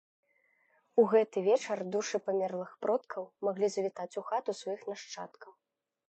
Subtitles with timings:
[1.01, 5.51] У гэты вечар душы памерлых продкаў маглі завітаць у хату сваіх нашчадкаў.